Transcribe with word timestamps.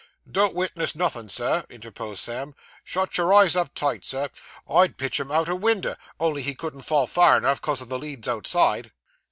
'Don't 0.31 0.55
witness 0.55 0.95
nothin', 0.95 1.29
Sir,' 1.29 1.63
interposed 1.69 2.21
Sam. 2.21 2.55
'Shut 2.83 3.19
your 3.19 3.31
eyes 3.31 3.55
up 3.55 3.75
tight, 3.75 4.03
Sir. 4.03 4.31
I'd 4.67 4.97
pitch 4.97 5.19
him 5.19 5.29
out 5.29 5.47
o' 5.47 5.53
winder, 5.53 5.95
only 6.19 6.41
he 6.41 6.55
couldn't 6.55 6.81
fall 6.81 7.05
far 7.05 7.37
enough, 7.37 7.61
'cause 7.61 7.83
o' 7.83 7.85
the 7.85 7.99
leads 7.99 8.27
outside. 8.27 8.93